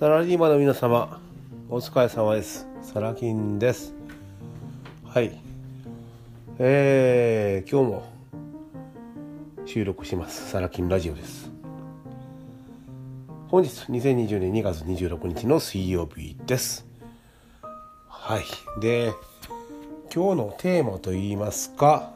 [0.00, 1.20] サラリーマンの皆様、
[1.68, 2.66] お疲れ様です。
[2.80, 3.92] サラキンです。
[5.04, 5.38] はい。
[6.58, 8.12] えー、今日も
[9.66, 10.48] 収録します。
[10.48, 11.50] サラキンラジオです。
[13.48, 16.86] 本日、2020年2月26日の水曜日です。
[18.08, 18.44] はい。
[18.80, 19.12] で、
[20.10, 22.14] 今日のテーマといいますか、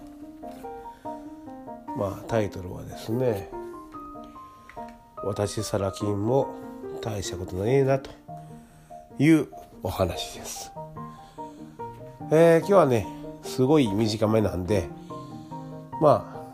[1.98, 3.50] まあタイトルはですね、
[5.22, 6.64] 私サラ金も
[7.04, 8.10] 大したことないなと
[9.18, 9.48] いう
[9.82, 10.72] お話です。
[12.30, 13.06] えー、今日はね
[13.42, 14.88] すごい短めなんで
[16.00, 16.46] ま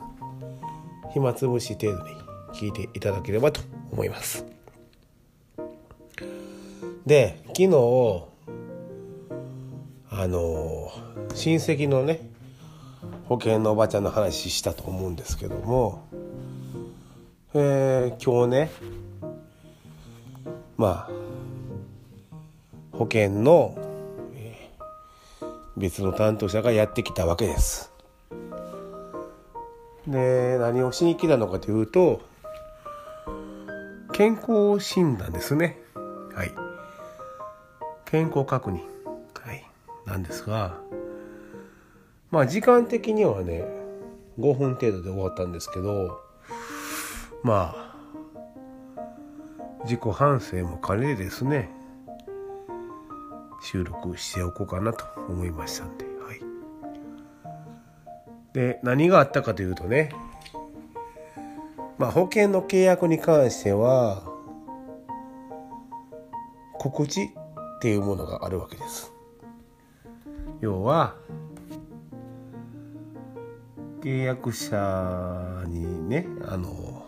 [1.06, 2.16] あ暇つぶし程度に
[2.52, 3.60] 聞いていただければと
[3.92, 4.44] 思います。
[7.06, 7.68] で昨日
[10.10, 10.90] あの
[11.32, 12.28] 親戚のね
[13.28, 16.08] 保険のおばちゃんの話したと思うんですけども
[17.54, 18.70] えー、今日ね
[20.80, 21.10] まあ
[22.92, 23.76] 保険の、
[25.76, 27.92] 別の担当者がやってきたわけです。
[30.06, 32.22] で何をしに来たのかというと
[34.12, 35.78] 健康診断ですね。
[36.34, 36.52] はい。
[38.06, 38.80] 健康確認。
[39.34, 39.62] はい。
[40.06, 40.78] なんですが
[42.30, 43.64] まあ時間的にはね
[44.38, 46.22] 5分程度で終わったんですけど
[47.42, 47.89] まあ
[49.84, 51.70] 自己反省も兼ねてですね
[53.62, 56.40] 収録しておこうかなと思いましたんではい。
[58.52, 60.10] で何があったかというとね
[61.98, 64.22] まあ保険の契約に関しては
[66.78, 67.28] 告知っ
[67.82, 69.12] ていうものがあるわけです。
[70.60, 71.14] 要は
[74.02, 77.06] 契約者にねあの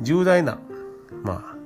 [0.00, 0.58] 重大な、
[1.24, 1.56] まあ、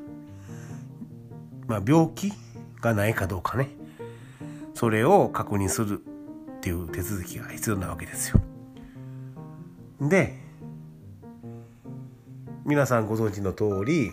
[1.66, 2.32] まあ病気
[2.80, 3.68] がないかどうかね
[4.74, 6.00] それを確認する
[6.58, 8.40] っていう手続きが必要なわけですよ。
[10.00, 10.38] で
[12.64, 14.12] 皆さんご存知の通り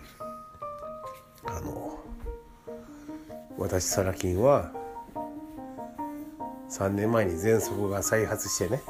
[1.45, 1.99] あの
[3.57, 4.71] 私サラ金は
[6.69, 8.81] 3年前に喘息が再発してね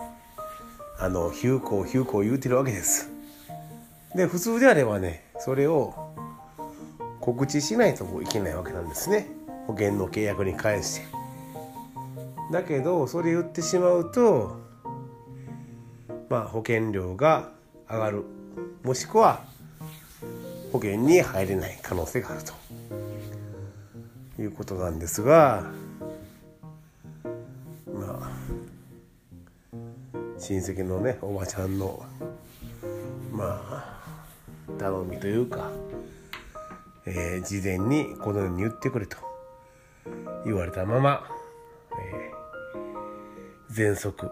[0.98, 3.12] あのヒューコーヒューコー言うてるわけです。
[4.16, 6.05] で普通であればねそれを
[7.26, 9.26] 告知しないといけないわけなんですね。
[9.66, 11.08] 保険の契約に関して。
[12.52, 14.62] だけどそれ言ってしまうと
[16.30, 17.50] まあ保険料が
[17.90, 18.26] 上がる。
[18.84, 19.44] もしくは
[20.72, 22.54] 保険に入れない可能性があると。
[24.38, 25.64] いうことなんですが
[27.88, 28.32] まあ
[30.38, 32.06] 親戚のねおばちゃんの
[33.32, 34.02] まあ
[34.78, 35.72] 頼みというか、
[37.06, 39.18] えー事前にこのように言ってくれと。
[40.46, 41.28] 言われたまま、
[41.92, 44.30] えー、喘息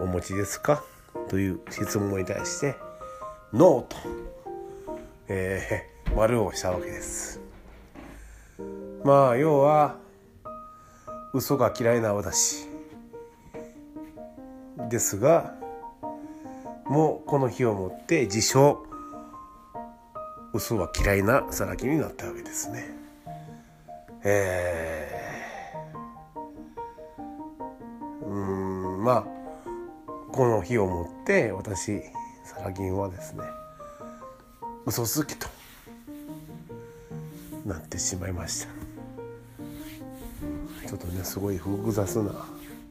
[0.00, 0.84] お持ちですか？
[1.28, 2.76] という質問に対して
[3.52, 3.96] ノーと、
[5.28, 7.40] えー丸をしたわけです。
[9.02, 9.96] まあ要は
[11.32, 12.66] 嘘が嫌いな私。
[14.90, 15.54] ですが
[16.84, 18.84] もうこの日をもって自称
[20.54, 22.84] 嘘は嫌いなサラ金になったわけですね。
[24.24, 28.34] えー、うー
[28.98, 29.24] んまあ
[30.30, 32.02] この日をもって私
[32.44, 33.42] サラ金はですね
[34.86, 35.48] 嘘つきと
[37.64, 38.72] なってしまいました。
[40.88, 42.46] ちょっとねすごい複雑な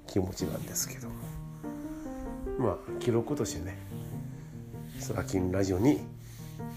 [0.08, 1.08] 気持ちなんですけど。
[2.58, 3.78] まあ記録としてね
[5.00, 6.02] サラ金ラジオに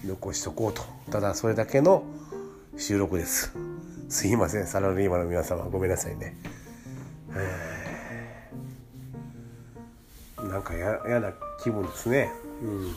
[0.05, 0.83] 残しとこうと。
[1.11, 2.03] ただそれだけの
[2.77, 3.53] 収録です。
[4.09, 4.67] すいません。
[4.67, 6.37] サラリーマンの皆様ごめんなさいね。
[10.37, 11.33] なんか嫌な
[11.63, 12.31] 気分ですね。
[12.61, 12.93] うん。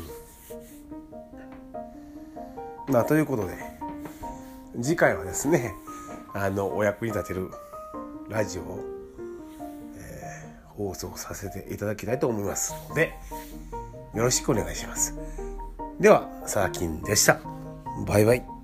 [2.93, 3.55] まあということで
[4.81, 5.75] 次回はですね
[6.35, 7.51] あのお役に立てる
[8.29, 8.81] ラジオを
[10.65, 12.75] 放送させていただきたいと思います。
[12.89, 13.13] ので
[14.15, 15.15] よろしくお願いします。
[16.01, 17.41] ではサーキンでした。
[18.07, 18.58] バイバイ。